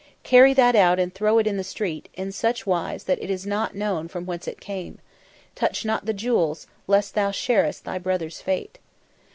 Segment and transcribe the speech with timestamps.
[0.23, 3.45] "Carry that out and throw it in the street, in such wise that it is
[3.45, 4.97] not known from whence it came.
[5.53, 8.79] Touch not the jewels, lest thou sharest thy brother's fate."